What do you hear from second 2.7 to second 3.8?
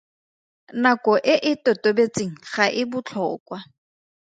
e botlhokwa.